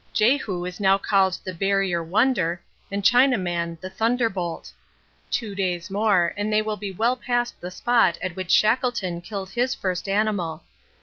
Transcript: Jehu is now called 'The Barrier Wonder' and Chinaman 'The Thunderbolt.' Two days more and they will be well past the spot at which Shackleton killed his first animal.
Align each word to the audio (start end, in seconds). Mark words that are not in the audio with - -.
Jehu 0.13 0.65
is 0.65 0.79
now 0.79 0.97
called 0.97 1.37
'The 1.43 1.53
Barrier 1.53 2.03
Wonder' 2.03 2.59
and 2.89 3.03
Chinaman 3.03 3.79
'The 3.79 3.91
Thunderbolt.' 3.91 4.71
Two 5.29 5.53
days 5.53 5.91
more 5.91 6.33
and 6.35 6.51
they 6.51 6.63
will 6.63 6.75
be 6.75 6.91
well 6.91 7.15
past 7.15 7.61
the 7.61 7.69
spot 7.69 8.17
at 8.19 8.35
which 8.35 8.49
Shackleton 8.49 9.21
killed 9.21 9.51
his 9.51 9.75
first 9.75 10.09
animal. 10.09 10.63